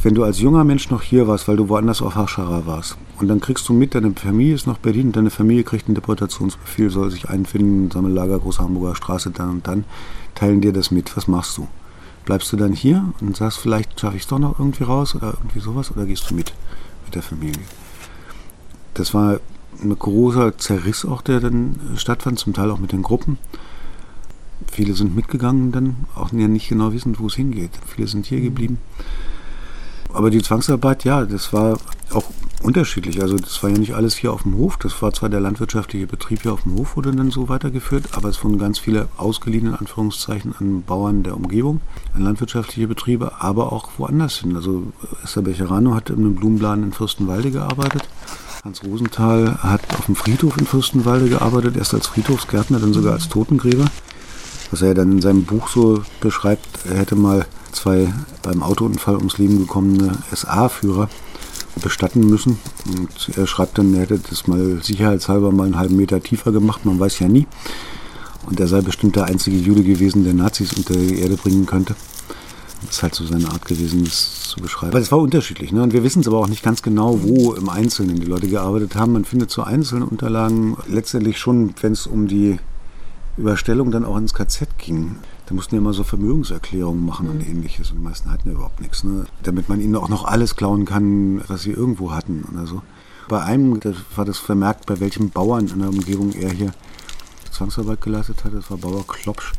wenn 0.02 0.14
du 0.14 0.24
als 0.24 0.40
junger 0.40 0.64
Mensch 0.64 0.90
noch 0.90 1.02
hier 1.02 1.28
warst, 1.28 1.46
weil 1.46 1.56
du 1.56 1.68
woanders 1.68 2.02
auf 2.02 2.16
Haschara 2.16 2.66
warst 2.66 2.96
und 3.20 3.28
dann 3.28 3.40
kriegst 3.40 3.68
du 3.68 3.72
mit, 3.72 3.94
deine 3.94 4.12
Familie 4.12 4.54
ist 4.54 4.66
noch 4.66 4.78
Berlin, 4.78 5.12
deine 5.12 5.30
Familie 5.30 5.62
kriegt 5.62 5.86
einen 5.86 5.94
Deportationsbefehl, 5.94 6.90
soll 6.90 7.10
sich 7.10 7.28
einfinden, 7.28 7.90
Sammellager, 7.90 8.40
Große 8.40 8.60
Hamburger 8.60 8.96
Straße, 8.96 9.30
dann 9.30 9.50
und 9.50 9.66
dann, 9.68 9.84
teilen 10.34 10.60
dir 10.60 10.72
das 10.72 10.90
mit. 10.90 11.16
Was 11.16 11.28
machst 11.28 11.56
du? 11.56 11.68
Bleibst 12.24 12.52
du 12.52 12.56
dann 12.56 12.72
hier 12.72 13.12
und 13.20 13.36
sagst, 13.36 13.58
vielleicht 13.58 14.00
schaffe 14.00 14.16
ich 14.16 14.22
es 14.22 14.28
doch 14.28 14.38
noch 14.38 14.58
irgendwie 14.58 14.84
raus 14.84 15.14
oder 15.14 15.34
irgendwie 15.38 15.60
sowas 15.60 15.90
oder 15.92 16.04
gehst 16.04 16.28
du 16.30 16.34
mit 16.34 16.52
mit 17.04 17.14
der 17.14 17.22
Familie? 17.22 17.62
Das 18.94 19.14
war 19.14 19.40
ein 19.82 19.96
großer 19.96 20.58
Zerriss 20.58 21.04
auch, 21.04 21.22
der 21.22 21.40
dann 21.40 21.76
stattfand, 21.96 22.38
zum 22.38 22.52
Teil 22.52 22.70
auch 22.70 22.78
mit 22.78 22.92
den 22.92 23.02
Gruppen. 23.02 23.38
Viele 24.70 24.94
sind 24.94 25.14
mitgegangen, 25.16 25.72
dann 25.72 25.96
auch 26.14 26.32
nicht 26.32 26.68
genau 26.68 26.92
wissen, 26.92 27.18
wo 27.18 27.26
es 27.26 27.34
hingeht. 27.34 27.72
Viele 27.86 28.06
sind 28.06 28.26
hier 28.26 28.40
geblieben. 28.40 28.78
Aber 30.14 30.30
die 30.30 30.42
Zwangsarbeit, 30.42 31.04
ja, 31.04 31.24
das 31.24 31.52
war 31.52 31.78
auch 32.12 32.24
unterschiedlich. 32.62 33.20
Also 33.22 33.36
das 33.36 33.62
war 33.62 33.70
ja 33.70 33.78
nicht 33.78 33.94
alles 33.94 34.14
hier 34.14 34.32
auf 34.32 34.42
dem 34.42 34.56
Hof. 34.56 34.76
Das 34.76 35.00
war 35.02 35.12
zwar 35.12 35.28
der 35.28 35.40
landwirtschaftliche 35.40 36.06
Betrieb 36.06 36.42
hier 36.42 36.52
auf 36.52 36.62
dem 36.62 36.76
Hof, 36.76 36.96
wurde 36.96 37.12
dann 37.12 37.30
so 37.30 37.48
weitergeführt, 37.48 38.10
aber 38.12 38.28
es 38.28 38.42
wurden 38.44 38.58
ganz 38.58 38.78
viele 38.78 39.08
ausgeliehene 39.16 39.78
Anführungszeichen 39.78 40.54
an 40.58 40.82
Bauern 40.82 41.22
der 41.22 41.36
Umgebung, 41.36 41.80
an 42.14 42.22
landwirtschaftliche 42.22 42.88
Betriebe, 42.88 43.40
aber 43.40 43.72
auch 43.72 43.90
woanders 43.98 44.36
hin. 44.36 44.54
Also 44.54 44.92
Esther 45.24 45.42
Becherano 45.42 45.94
hat 45.94 46.10
in 46.10 46.18
einem 46.18 46.36
Blumenladen 46.36 46.84
in 46.84 46.92
Fürstenwalde 46.92 47.50
gearbeitet. 47.50 48.08
Hans 48.64 48.84
Rosenthal 48.84 49.58
hat 49.60 49.80
auf 49.98 50.06
dem 50.06 50.14
Friedhof 50.14 50.56
in 50.56 50.66
Fürstenwalde 50.66 51.28
gearbeitet, 51.28 51.76
erst 51.76 51.94
als 51.94 52.06
Friedhofsgärtner, 52.06 52.78
dann 52.78 52.92
sogar 52.92 53.14
als 53.14 53.28
Totengräber. 53.28 53.86
Was 54.70 54.82
er 54.82 54.94
dann 54.94 55.10
in 55.10 55.20
seinem 55.20 55.42
Buch 55.42 55.66
so 55.66 56.04
beschreibt, 56.20 56.86
er 56.88 56.98
hätte 56.98 57.16
mal 57.16 57.44
zwei 57.72 58.14
beim 58.44 58.62
Autounfall 58.62 59.16
ums 59.16 59.38
Leben 59.38 59.58
gekommene 59.58 60.16
SA-Führer 60.32 61.10
bestatten 61.82 62.20
müssen. 62.20 62.60
Und 62.86 63.36
er 63.36 63.48
schreibt 63.48 63.78
dann, 63.78 63.94
er 63.94 64.02
hätte 64.02 64.20
das 64.30 64.46
mal 64.46 64.80
sicherheitshalber 64.80 65.50
mal 65.50 65.64
einen 65.64 65.76
halben 65.76 65.96
Meter 65.96 66.22
tiefer 66.22 66.52
gemacht, 66.52 66.86
man 66.86 67.00
weiß 67.00 67.18
ja 67.18 67.26
nie. 67.26 67.48
Und 68.46 68.60
er 68.60 68.68
sei 68.68 68.80
bestimmt 68.80 69.16
der 69.16 69.24
einzige 69.24 69.56
Jude 69.56 69.82
gewesen, 69.82 70.22
der 70.22 70.34
Nazis 70.34 70.72
unter 70.74 70.94
die 70.94 71.18
Erde 71.18 71.36
bringen 71.36 71.66
könnte. 71.66 71.96
Das 72.86 72.96
ist 72.96 73.02
halt 73.02 73.14
so 73.14 73.24
seine 73.24 73.48
Art 73.48 73.64
gewesen, 73.64 74.04
das 74.04 74.42
zu 74.48 74.60
beschreiben. 74.60 74.92
Aber 74.92 75.00
es 75.00 75.12
war 75.12 75.18
unterschiedlich. 75.18 75.72
Ne? 75.72 75.82
Und 75.82 75.92
wir 75.92 76.02
wissen 76.02 76.20
es 76.20 76.28
aber 76.28 76.38
auch 76.38 76.48
nicht 76.48 76.62
ganz 76.62 76.82
genau, 76.82 77.22
wo 77.22 77.52
im 77.54 77.68
Einzelnen 77.68 78.20
die 78.20 78.26
Leute 78.26 78.48
gearbeitet 78.48 78.96
haben. 78.96 79.12
Man 79.12 79.24
findet 79.24 79.50
so 79.50 79.62
einzelne 79.62 80.06
Unterlagen 80.06 80.76
letztendlich 80.88 81.38
schon, 81.38 81.74
wenn 81.80 81.92
es 81.92 82.06
um 82.06 82.28
die 82.28 82.58
Überstellung 83.36 83.90
dann 83.90 84.04
auch 84.04 84.16
ins 84.16 84.34
KZ 84.34 84.78
ging. 84.78 85.16
Da 85.46 85.54
mussten 85.54 85.74
ja 85.74 85.80
immer 85.80 85.92
so 85.92 86.04
Vermögenserklärungen 86.04 87.04
machen 87.04 87.28
und 87.28 87.38
mhm. 87.38 87.50
ähnliches. 87.50 87.90
Und 87.90 87.98
die 87.98 88.04
meisten 88.04 88.30
hatten 88.30 88.48
ja 88.48 88.54
überhaupt 88.54 88.80
nichts. 88.80 89.04
Ne? 89.04 89.26
Damit 89.42 89.68
man 89.68 89.80
ihnen 89.80 89.96
auch 89.96 90.08
noch 90.08 90.24
alles 90.24 90.56
klauen 90.56 90.84
kann, 90.84 91.42
was 91.48 91.62
sie 91.62 91.72
irgendwo 91.72 92.12
hatten 92.12 92.44
oder 92.52 92.66
so. 92.66 92.82
Bei 93.28 93.42
einem 93.42 93.80
das 93.80 93.96
war 94.16 94.24
das 94.24 94.38
vermerkt, 94.38 94.86
bei 94.86 95.00
welchem 95.00 95.30
Bauern 95.30 95.68
in 95.68 95.78
der 95.78 95.88
Umgebung 95.88 96.32
er 96.32 96.50
hier 96.50 96.72
Zwangsarbeit 97.50 98.00
geleistet 98.00 98.44
hat. 98.44 98.54
Das 98.54 98.70
war 98.70 98.76
Bauer 98.78 99.06
Klopsch, 99.06 99.52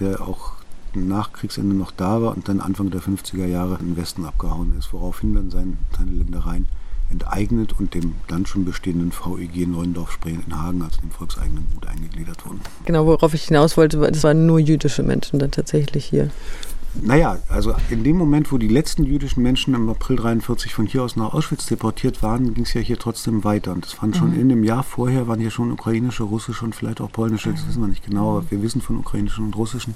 der 0.00 0.20
auch 0.20 0.55
nach 0.96 1.32
Kriegsende 1.32 1.74
noch 1.74 1.90
da 1.90 2.22
war 2.22 2.36
und 2.36 2.48
dann 2.48 2.60
Anfang 2.60 2.90
der 2.90 3.00
50er 3.00 3.46
Jahre 3.46 3.78
in 3.80 3.90
den 3.90 3.96
Westen 3.96 4.24
abgehauen 4.24 4.74
ist, 4.78 4.92
woraufhin 4.92 5.34
dann 5.34 5.50
sein, 5.50 5.78
seine 5.96 6.12
Ländereien 6.12 6.66
enteignet 7.10 7.74
und 7.78 7.94
dem 7.94 8.14
dann 8.28 8.46
schon 8.46 8.64
bestehenden 8.64 9.12
VEG 9.12 9.66
Neuendorf-Spreen 9.68 10.42
in 10.46 10.60
Hagen, 10.60 10.82
also 10.82 11.00
dem 11.00 11.10
volkseigenen 11.10 11.66
Gut, 11.72 11.86
eingegliedert 11.86 12.44
wurden. 12.44 12.60
Genau, 12.84 13.06
worauf 13.06 13.32
ich 13.34 13.44
hinaus 13.44 13.76
wollte, 13.76 13.98
das 13.98 14.24
waren 14.24 14.46
nur 14.46 14.58
jüdische 14.58 15.02
Menschen 15.02 15.38
dann 15.38 15.50
tatsächlich 15.50 16.06
hier. 16.06 16.30
Naja, 17.02 17.38
also 17.48 17.74
in 17.90 18.04
dem 18.04 18.16
Moment, 18.16 18.50
wo 18.52 18.58
die 18.58 18.68
letzten 18.68 19.04
jüdischen 19.04 19.42
Menschen 19.42 19.74
im 19.74 19.88
April 19.88 20.16
43 20.16 20.72
von 20.72 20.86
hier 20.86 21.02
aus 21.02 21.16
nach 21.16 21.34
Auschwitz 21.34 21.66
deportiert 21.66 22.22
waren, 22.22 22.54
ging 22.54 22.64
es 22.64 22.72
ja 22.72 22.80
hier 22.80 22.98
trotzdem 22.98 23.44
weiter. 23.44 23.72
Und 23.72 23.84
das 23.84 24.00
waren 24.00 24.14
schon 24.14 24.32
mhm. 24.32 24.40
in 24.40 24.48
dem 24.48 24.64
Jahr 24.64 24.82
vorher, 24.82 25.28
waren 25.28 25.40
hier 25.40 25.50
schon 25.50 25.70
ukrainische, 25.72 26.22
russische 26.22 26.64
und 26.64 26.74
vielleicht 26.74 27.00
auch 27.00 27.12
polnische, 27.12 27.50
das 27.50 27.66
wissen 27.68 27.82
wir 27.82 27.88
nicht 27.88 28.04
genau, 28.04 28.38
aber 28.38 28.50
wir 28.50 28.62
wissen 28.62 28.80
von 28.80 28.96
ukrainischen 28.96 29.44
und 29.44 29.56
russischen 29.56 29.94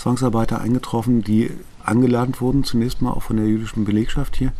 Zwangsarbeiter 0.00 0.60
eingetroffen, 0.60 1.22
die 1.22 1.50
angeladen 1.84 2.34
wurden, 2.40 2.64
zunächst 2.64 3.02
mal 3.02 3.10
auch 3.10 3.22
von 3.22 3.36
der 3.36 3.46
jüdischen 3.46 3.84
Belegschaft 3.84 4.36
hier 4.36 4.52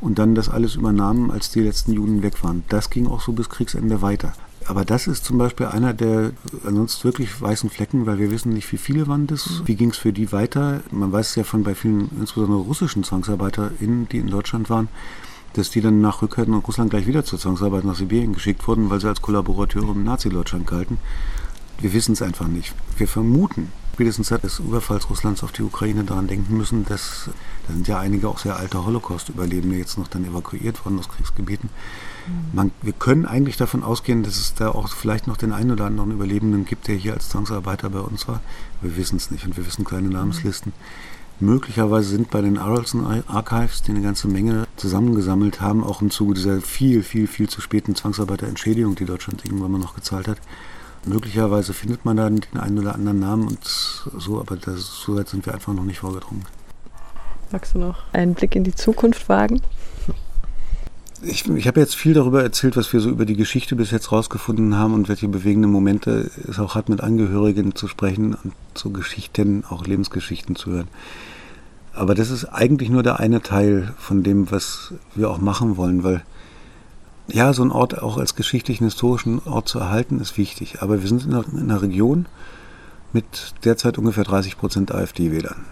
und 0.00 0.18
dann 0.18 0.34
das 0.34 0.48
alles 0.48 0.74
übernahmen, 0.74 1.30
als 1.30 1.50
die 1.50 1.60
letzten 1.60 1.92
Juden 1.92 2.22
weg 2.22 2.42
waren. 2.42 2.64
Das 2.68 2.88
ging 2.88 3.06
auch 3.06 3.20
so 3.20 3.32
bis 3.32 3.50
Kriegsende 3.50 4.00
weiter. 4.00 4.32
Aber 4.68 4.84
das 4.84 5.06
ist 5.06 5.24
zum 5.24 5.38
Beispiel 5.38 5.66
einer 5.66 5.92
der 5.92 6.32
ansonsten 6.66 7.04
wirklich 7.04 7.40
weißen 7.40 7.70
Flecken, 7.70 8.06
weil 8.06 8.18
wir 8.18 8.30
wissen 8.30 8.52
nicht, 8.52 8.72
wie 8.72 8.78
viele 8.78 9.06
waren 9.06 9.26
das. 9.26 9.62
Wie 9.64 9.76
ging 9.76 9.90
es 9.90 9.98
für 9.98 10.12
die 10.12 10.32
weiter? 10.32 10.80
Man 10.90 11.12
weiß 11.12 11.30
es 11.30 11.34
ja 11.36 11.44
von 11.44 11.62
bei 11.62 11.74
vielen, 11.74 12.10
insbesondere 12.18 12.60
russischen 12.60 13.04
ZwangsarbeiterInnen, 13.04 14.08
die 14.08 14.18
in 14.18 14.28
Deutschland 14.28 14.68
waren, 14.70 14.88
dass 15.52 15.70
die 15.70 15.82
dann 15.82 16.00
nach 16.00 16.22
Rückkehr 16.22 16.44
in 16.44 16.54
Russland 16.54 16.90
gleich 16.90 17.06
wieder 17.06 17.24
zur 17.24 17.38
Zwangsarbeit 17.38 17.84
nach 17.84 17.94
Sibirien 17.94 18.32
geschickt 18.32 18.66
wurden, 18.66 18.90
weil 18.90 19.00
sie 19.00 19.08
als 19.08 19.22
Kollaborateure 19.22 19.90
im 19.90 20.04
Nazi-Deutschland 20.04 20.66
galten. 20.66 20.98
Wir 21.78 21.92
wissen 21.92 22.12
es 22.12 22.22
einfach 22.22 22.48
nicht. 22.48 22.74
Wir 22.96 23.06
vermuten, 23.06 23.70
spätestens 23.96 24.28
seit 24.28 24.44
des 24.44 24.58
Überfalls 24.58 25.08
Russlands 25.08 25.42
auf 25.42 25.52
die 25.52 25.62
Ukraine 25.62 26.04
daran 26.04 26.26
denken 26.26 26.54
müssen, 26.54 26.84
dass 26.84 27.30
da 27.66 27.72
sind 27.72 27.88
ja 27.88 27.98
einige 27.98 28.28
auch 28.28 28.36
sehr 28.38 28.58
alte 28.58 28.84
Holocaust-Überlebende 28.84 29.78
jetzt 29.78 29.96
noch 29.96 30.06
dann 30.06 30.26
evakuiert 30.26 30.84
worden 30.84 30.98
aus 30.98 31.08
Kriegsgebieten. 31.08 31.70
Man, 32.52 32.72
wir 32.82 32.92
können 32.92 33.24
eigentlich 33.24 33.56
davon 33.56 33.82
ausgehen, 33.82 34.22
dass 34.22 34.36
es 34.36 34.52
da 34.52 34.68
auch 34.68 34.86
vielleicht 34.90 35.26
noch 35.26 35.38
den 35.38 35.50
einen 35.50 35.70
oder 35.70 35.86
anderen 35.86 36.10
Überlebenden 36.10 36.66
gibt, 36.66 36.88
der 36.88 36.96
hier 36.96 37.14
als 37.14 37.30
Zwangsarbeiter 37.30 37.88
bei 37.88 38.00
uns 38.00 38.28
war. 38.28 38.42
Wir 38.82 38.98
wissen 38.98 39.16
es 39.16 39.30
nicht 39.30 39.46
und 39.46 39.56
wir 39.56 39.64
wissen 39.64 39.86
keine 39.86 40.10
Namenslisten. 40.10 40.74
Möglicherweise 41.40 42.10
sind 42.10 42.30
bei 42.30 42.42
den 42.42 42.58
Arolson 42.58 43.24
Archives, 43.28 43.80
die 43.80 43.92
eine 43.92 44.02
ganze 44.02 44.28
Menge 44.28 44.66
zusammengesammelt 44.76 45.62
haben, 45.62 45.82
auch 45.82 46.02
im 46.02 46.10
Zuge 46.10 46.34
dieser 46.34 46.60
viel, 46.60 47.02
viel, 47.02 47.26
viel 47.26 47.48
zu 47.48 47.62
späten 47.62 47.94
Zwangsarbeiterentschädigung, 47.94 48.94
die 48.94 49.06
Deutschland 49.06 49.42
irgendwann 49.46 49.72
mal 49.72 49.78
noch 49.78 49.94
gezahlt 49.94 50.28
hat. 50.28 50.38
Möglicherweise 51.06 51.72
findet 51.72 52.04
man 52.04 52.16
da 52.16 52.28
den 52.28 52.42
einen 52.58 52.78
oder 52.80 52.94
anderen 52.94 53.20
Namen 53.20 53.46
und 53.46 53.64
so, 53.64 54.40
aber 54.40 54.56
das, 54.56 55.02
so 55.04 55.16
weit 55.16 55.28
sind 55.28 55.46
wir 55.46 55.54
einfach 55.54 55.72
noch 55.72 55.84
nicht 55.84 56.00
vorgedrungen. 56.00 56.44
Magst 57.52 57.74
du 57.74 57.78
noch 57.78 58.02
einen 58.12 58.34
Blick 58.34 58.56
in 58.56 58.64
die 58.64 58.74
Zukunft 58.74 59.28
wagen? 59.28 59.62
Ich, 61.22 61.48
ich 61.48 61.66
habe 61.66 61.80
jetzt 61.80 61.94
viel 61.96 62.12
darüber 62.12 62.42
erzählt, 62.42 62.76
was 62.76 62.92
wir 62.92 63.00
so 63.00 63.08
über 63.08 63.24
die 63.24 63.36
Geschichte 63.36 63.76
bis 63.76 63.90
jetzt 63.90 64.12
rausgefunden 64.12 64.76
haben 64.76 64.94
und 64.94 65.08
welche 65.08 65.28
bewegende 65.28 65.68
Momente 65.68 66.30
es 66.48 66.58
auch 66.58 66.74
hat, 66.74 66.88
mit 66.88 67.00
Angehörigen 67.00 67.74
zu 67.74 67.88
sprechen 67.88 68.34
und 68.34 68.52
so 68.74 68.90
Geschichten, 68.90 69.64
auch 69.68 69.86
Lebensgeschichten 69.86 70.56
zu 70.56 70.72
hören. 70.72 70.88
Aber 71.94 72.14
das 72.14 72.30
ist 72.30 72.44
eigentlich 72.44 72.90
nur 72.90 73.02
der 73.02 73.20
eine 73.20 73.42
Teil 73.42 73.94
von 73.96 74.22
dem, 74.22 74.50
was 74.50 74.92
wir 75.14 75.30
auch 75.30 75.38
machen 75.38 75.76
wollen, 75.76 76.04
weil 76.04 76.22
ja, 77.28 77.52
so 77.52 77.62
ein 77.62 77.72
Ort 77.72 78.00
auch 78.02 78.18
als 78.18 78.34
geschichtlichen, 78.34 78.84
historischen 78.84 79.40
Ort 79.44 79.68
zu 79.68 79.78
erhalten, 79.78 80.20
ist 80.20 80.38
wichtig. 80.38 80.82
Aber 80.82 81.00
wir 81.00 81.08
sind 81.08 81.24
in 81.24 81.34
einer, 81.34 81.44
in 81.52 81.70
einer 81.70 81.82
Region 81.82 82.26
mit 83.12 83.54
derzeit 83.64 83.98
ungefähr 83.98 84.24
30 84.24 84.58
Prozent 84.58 84.92
AfD-Wählern 84.92 85.64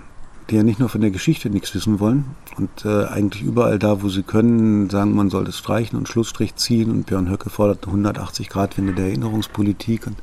die 0.50 0.56
ja 0.56 0.62
nicht 0.62 0.78
nur 0.78 0.88
von 0.88 1.00
der 1.00 1.10
Geschichte 1.10 1.48
nichts 1.48 1.74
wissen 1.74 2.00
wollen 2.00 2.36
und 2.56 2.84
äh, 2.84 3.06
eigentlich 3.06 3.42
überall 3.42 3.78
da, 3.78 4.02
wo 4.02 4.08
sie 4.08 4.22
können, 4.22 4.90
sagen, 4.90 5.14
man 5.14 5.30
soll 5.30 5.44
das 5.44 5.56
streichen 5.56 5.98
und 5.98 6.08
Schlussstrich 6.08 6.54
ziehen 6.56 6.90
und 6.90 7.06
Björn 7.06 7.30
Höcke 7.30 7.48
fordert 7.48 7.88
eine 7.88 8.10
180-Grad-Wende 8.10 8.94
der 8.94 9.06
Erinnerungspolitik 9.06 10.06
und 10.06 10.16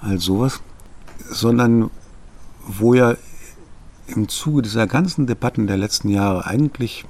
all 0.00 0.18
sowas, 0.18 0.60
sondern 1.30 1.90
wo 2.66 2.94
ja 2.94 3.16
im 4.06 4.28
Zuge 4.28 4.62
dieser 4.62 4.86
ganzen 4.86 5.26
Debatten 5.26 5.66
der 5.66 5.76
letzten 5.76 6.08
Jahre 6.08 6.46
eigentlich, 6.46 7.04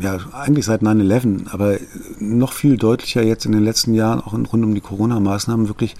ja, 0.00 0.18
eigentlich 0.32 0.66
seit 0.66 0.82
9-11, 0.82 1.50
aber 1.50 1.76
noch 2.18 2.52
viel 2.52 2.76
deutlicher 2.76 3.22
jetzt 3.22 3.46
in 3.46 3.52
den 3.52 3.64
letzten 3.64 3.94
Jahren, 3.94 4.20
auch 4.20 4.32
rund 4.32 4.48
um 4.52 4.74
die 4.74 4.80
Corona-Maßnahmen, 4.80 5.68
wirklich 5.68 5.96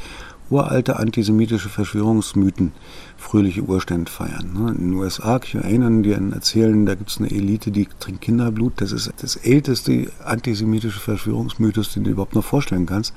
uralte 0.51 0.99
antisemitische 0.99 1.69
Verschwörungsmythen 1.69 2.73
fröhliche 3.17 3.63
Urstände 3.63 4.11
feiern. 4.11 4.53
Ne? 4.53 4.71
In 4.73 4.91
den 4.91 4.95
USA, 4.95 5.39
QAnon, 5.39 6.03
die 6.03 6.13
erzählen, 6.13 6.87
da 6.87 6.95
gibt 6.95 7.11
es 7.11 7.19
eine 7.19 7.31
Elite, 7.31 7.71
die 7.71 7.89
trinkt 8.01 8.23
Kinderblut. 8.23 8.81
Das 8.81 8.93
ist 8.93 9.13
das 9.19 9.37
älteste 9.37 10.11
antisemitische 10.25 11.01
Verschwörungsmythos, 11.01 11.93
den 11.93 12.05
du 12.05 12.11
überhaupt 12.11 12.35
noch 12.35 12.45
vorstellen 12.45 12.87
kannst. 12.87 13.15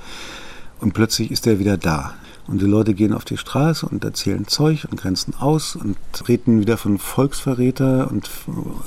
Und 0.79 0.93
plötzlich 0.93 1.31
ist 1.31 1.45
der 1.45 1.59
wieder 1.59 1.77
da. 1.77 2.13
Und 2.47 2.61
die 2.61 2.65
Leute 2.65 2.93
gehen 2.93 3.13
auf 3.13 3.23
die 3.23 3.37
Straße 3.37 3.85
und 3.85 4.03
erzählen 4.03 4.47
Zeug 4.47 4.85
und 4.91 4.99
grenzen 4.99 5.33
aus 5.39 5.77
und 5.77 5.95
treten 6.11 6.59
wieder 6.59 6.77
von 6.77 6.97
Volksverräter 6.97 8.11
und 8.11 8.29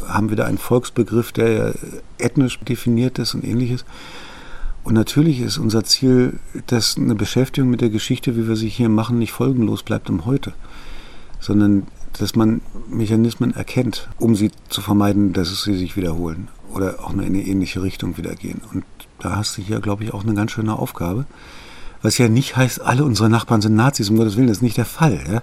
haben 0.06 0.30
wieder 0.30 0.44
einen 0.44 0.58
Volksbegriff, 0.58 1.32
der 1.32 1.74
ethnisch 2.18 2.60
definiert 2.60 3.18
ist 3.18 3.34
und 3.34 3.44
ähnliches. 3.44 3.86
Und 4.84 4.94
natürlich 4.94 5.40
ist 5.40 5.58
unser 5.58 5.84
Ziel, 5.84 6.38
dass 6.66 6.96
eine 6.96 7.14
Beschäftigung 7.14 7.70
mit 7.70 7.80
der 7.80 7.90
Geschichte, 7.90 8.36
wie 8.36 8.46
wir 8.46 8.56
sie 8.56 8.68
hier 8.68 8.88
machen, 8.88 9.18
nicht 9.18 9.32
folgenlos 9.32 9.82
bleibt 9.82 10.08
im 10.10 10.26
Heute, 10.26 10.52
sondern 11.40 11.86
dass 12.18 12.36
man 12.36 12.60
Mechanismen 12.88 13.54
erkennt, 13.54 14.08
um 14.18 14.36
sie 14.36 14.50
zu 14.68 14.82
vermeiden, 14.82 15.32
dass 15.32 15.64
sie 15.64 15.76
sich 15.76 15.96
wiederholen 15.96 16.48
oder 16.72 17.02
auch 17.02 17.12
in 17.12 17.20
eine 17.20 17.42
ähnliche 17.42 17.82
Richtung 17.82 18.16
wieder 18.16 18.34
gehen. 18.34 18.60
Und 18.72 18.84
da 19.18 19.36
hast 19.36 19.56
du 19.56 19.62
hier, 19.62 19.80
glaube 19.80 20.04
ich, 20.04 20.14
auch 20.14 20.24
eine 20.24 20.34
ganz 20.34 20.52
schöne 20.52 20.78
Aufgabe. 20.78 21.26
Was 22.06 22.18
ja 22.18 22.28
nicht 22.28 22.56
heißt, 22.56 22.82
alle 22.82 23.04
unsere 23.04 23.28
Nachbarn 23.28 23.60
sind 23.60 23.74
Nazis, 23.74 24.10
um 24.10 24.16
Gottes 24.16 24.36
Willen, 24.36 24.46
das 24.46 24.58
ist 24.58 24.62
nicht 24.62 24.76
der 24.76 24.84
Fall. 24.84 25.24
Ja? 25.28 25.42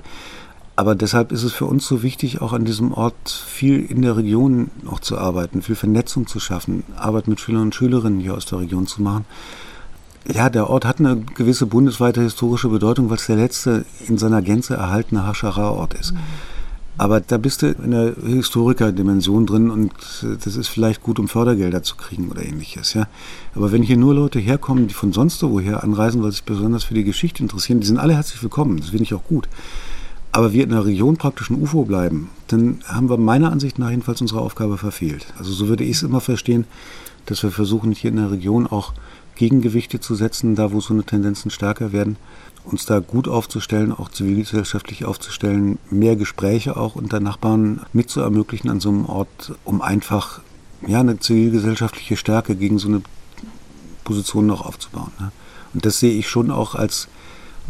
Aber 0.78 0.96
deshalb 0.96 1.34
ist 1.34 1.44
es 1.44 1.52
für 1.52 1.66
uns 1.66 1.86
so 1.86 2.04
wichtig, 2.04 2.42
auch 2.42 2.54
an 2.54 2.64
diesem 2.64 2.94
Ort 2.94 3.30
viel 3.30 3.84
in 3.84 4.02
der 4.02 4.16
Region 4.16 4.72
noch 4.82 5.02
zu 5.02 5.18
arbeiten, 5.18 5.62
viel 5.62 5.76
Vernetzung 5.76 6.26
zu 6.26 6.40
schaffen, 6.40 6.86
Arbeit 6.96 7.28
mit 7.28 7.42
Schülern 7.42 7.64
und 7.64 7.76
Schülerinnen 7.76 8.22
hier 8.22 8.34
aus 8.34 8.46
der 8.46 8.60
Region 8.60 8.88
zu 8.88 9.02
machen. 9.02 9.26
Ja, 10.26 10.50
der 10.50 10.70
Ort 10.70 10.86
hat 10.86 11.00
eine 11.00 11.18
gewisse 11.18 11.66
bundesweite 11.66 12.22
historische 12.22 12.70
Bedeutung, 12.70 13.10
weil 13.10 13.18
es 13.18 13.26
der 13.26 13.36
letzte 13.36 13.84
in 14.08 14.18
seiner 14.18 14.42
Gänze 14.42 14.76
erhaltene 14.76 15.28
Haschara-Ort 15.28 15.96
ist. 15.96 16.14
Mhm. 16.14 16.20
Aber 16.98 17.20
da 17.22 17.38
bist 17.38 17.64
du 17.64 17.68
in 17.68 17.92
der 17.92 18.14
Historikerdimension 18.24 19.46
drin 19.46 19.72
und 19.72 19.92
das 20.44 20.56
ist 20.56 20.68
vielleicht 20.68 21.02
gut, 21.02 21.20
um 21.20 21.28
Fördergelder 21.28 21.82
zu 21.82 21.96
kriegen 21.96 22.30
oder 22.30 22.44
ähnliches. 22.44 22.94
Ja. 22.94 23.08
Aber 23.56 23.72
wenn 23.72 23.82
hier 23.82 23.98
nur 23.98 24.14
Leute 24.14 24.40
herkommen, 24.40 24.88
die 24.88 24.94
von 24.94 25.12
sonst 25.12 25.42
woher 25.42 25.84
anreisen, 25.84 26.22
weil 26.22 26.32
sie 26.32 26.38
sich 26.38 26.44
besonders 26.44 26.84
für 26.84 26.94
die 26.94 27.04
Geschichte 27.04 27.42
interessieren, 27.42 27.80
die 27.80 27.88
sind 27.88 27.98
alle 27.98 28.14
herzlich 28.14 28.42
willkommen. 28.44 28.78
Das 28.78 28.90
finde 28.90 29.04
ich 29.04 29.14
auch 29.14 29.24
gut 29.24 29.48
aber 30.34 30.52
wir 30.52 30.64
in 30.64 30.72
der 30.72 30.86
Region 30.86 31.16
praktisch 31.16 31.52
ein 31.52 31.62
UFO 31.62 31.86
bleiben, 31.86 32.30
dann 32.48 32.80
haben 32.88 33.08
wir 33.08 33.18
meiner 33.18 33.52
Ansicht 33.52 33.78
nach 33.78 33.92
jedenfalls 33.92 34.20
unsere 34.20 34.42
Aufgabe 34.42 34.80
verfehlt. 34.80 35.28
Also 35.38 35.54
so 35.54 35.68
würde 35.68 35.84
ich 35.84 35.98
es 35.98 36.04
immer 36.04 36.22
verstehen, 36.22 36.66
dass 37.28 37.44
wir 37.44 37.52
versuchen, 37.52 37.92
hier 37.92 38.10
in 38.10 38.18
der 38.18 38.32
Region 38.32 38.66
auch 38.66 38.94
Gegengewichte 39.36 40.00
zu 40.00 40.16
setzen, 40.16 40.56
da 40.56 40.72
wo 40.72 40.82
so 40.82 40.94
eine 40.94 41.04
Tendenzen 41.04 41.52
stärker 41.52 41.94
werden, 41.94 42.18
uns 42.66 42.86
da 42.86 43.00
gut 43.00 43.28
aufzustellen, 43.28 43.92
auch 43.92 44.10
zivilgesellschaftlich 44.10 45.06
aufzustellen, 45.06 45.80
mehr 45.90 46.16
Gespräche 46.16 46.78
auch 46.78 46.96
unter 46.96 47.20
Nachbarn 47.20 47.82
mit 47.92 48.10
zu 48.10 48.22
ermöglichen 48.22 48.70
an 48.70 48.80
so 48.80 48.90
einem 48.90 49.06
Ort, 49.06 49.54
um 49.64 49.82
einfach 49.82 50.42
ja, 50.88 51.00
eine 51.00 51.20
zivilgesellschaftliche 51.20 52.18
Stärke 52.18 52.56
gegen 52.56 52.80
so 52.80 52.88
eine 52.88 53.02
Position 54.04 54.46
noch 54.46 54.66
aufzubauen. 54.66 55.12
Ne? 55.20 55.32
Und 55.74 55.86
das 55.86 56.00
sehe 56.00 56.14
ich 56.14 56.30
schon 56.30 56.52
auch 56.52 56.76
als 56.76 57.08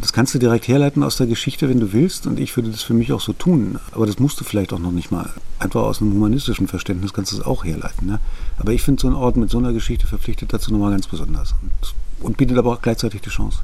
das 0.02 0.12
kannst 0.12 0.34
du 0.34 0.40
direkt 0.40 0.68
herleiten 0.68 1.04
aus 1.04 1.18
der 1.18 1.28
Geschichte, 1.28 1.70
wenn 1.70 1.80
du 1.80 1.94
willst. 1.94 2.26
Und 2.26 2.40
ich 2.40 2.56
würde 2.56 2.72
das 2.72 2.82
für 2.82 2.94
mich 2.94 3.14
auch 3.14 3.22
so 3.22 3.34
tun. 3.34 3.80
Aber 3.92 4.06
das 4.06 4.20
musst 4.20 4.40
du 4.40 4.44
vielleicht 4.44 4.74
auch 4.74 4.80
noch 4.80 4.92
nicht 4.92 5.12
mal. 5.12 5.30
Einfach 5.60 5.82
aus 5.82 6.02
einem 6.02 6.14
humanistischen 6.14 6.68
Verständnis 6.68 7.14
kannst 7.14 7.32
du 7.32 7.38
es 7.38 7.46
auch 7.46 7.64
herleiten. 7.64 8.08
Ne? 8.08 8.20
Aber 8.58 8.74
ich 8.74 8.82
finde 8.82 9.02
so 9.02 9.08
einen 9.08 9.16
Ort 9.16 9.38
mit 9.38 9.50
so 9.50 9.60
einer 9.60 9.72
Geschichte 9.72 10.08
verpflichtet 10.08 10.52
dazu 10.52 10.72
nochmal 10.72 10.92
ganz 10.92 11.08
besonders. 11.08 11.54
Und, 11.62 12.26
und 12.26 12.38
bietet 12.38 12.58
aber 12.58 12.74
auch 12.74 12.82
gleichzeitig 12.82 13.22
die 13.22 13.30
Chance. 13.30 13.60